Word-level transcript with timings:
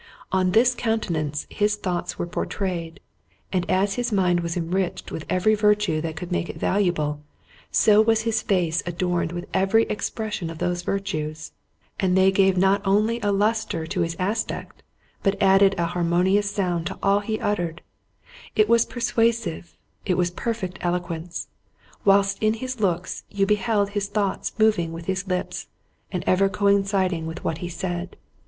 On 0.31 0.49
this 0.49 0.73
countenance 0.73 1.45
his 1.51 1.75
thoughts 1.75 2.17
were 2.17 2.25
pourtrayed; 2.25 2.99
and 3.53 3.69
as 3.69 3.93
his 3.97 4.11
mind 4.11 4.39
was 4.39 4.57
enriched 4.57 5.11
with 5.11 5.27
every 5.29 5.53
virtue 5.53 6.01
that 6.01 6.15
could 6.15 6.31
make 6.31 6.49
it 6.49 6.57
valuable, 6.57 7.21
so 7.69 8.01
was 8.01 8.21
his 8.21 8.41
face 8.41 8.81
adorned 8.87 9.31
with 9.31 9.45
every 9.53 9.83
expression 9.83 10.49
of 10.49 10.57
those 10.57 10.81
virtues—and 10.81 12.17
they 12.17 12.31
not 12.53 12.81
only 12.83 13.19
gave 13.19 13.25
a 13.25 13.31
lustre 13.31 13.85
to 13.85 14.01
his 14.01 14.15
aspect, 14.17 14.81
but 15.21 15.39
added 15.39 15.75
a 15.77 15.85
harmonious 15.93 16.49
sound 16.49 16.87
to 16.87 16.97
all 17.03 17.19
he 17.19 17.39
uttered; 17.39 17.83
it 18.55 18.67
was 18.67 18.87
persuasive, 18.87 19.77
it 20.03 20.15
was 20.17 20.31
perfect 20.31 20.79
eloquence; 20.81 21.47
whilst 22.03 22.41
in 22.41 22.55
his 22.55 22.79
looks 22.79 23.21
you 23.29 23.45
beheld 23.45 23.91
his 23.91 24.07
thoughts 24.07 24.51
moving 24.57 24.93
with 24.93 25.05
his 25.05 25.27
lips, 25.27 25.67
and 26.11 26.23
ever 26.25 26.49
coinciding 26.49 27.27
with 27.27 27.43
what 27.43 27.59
he 27.59 27.69
said. 27.69 28.17